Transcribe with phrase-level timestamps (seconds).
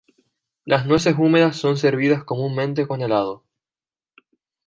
[0.65, 3.43] Las nueces húmedas son servidas comúnmente con helado.